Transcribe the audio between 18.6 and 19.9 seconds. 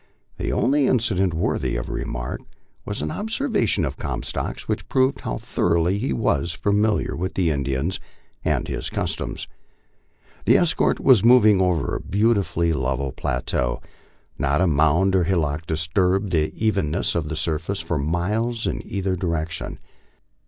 in either direction.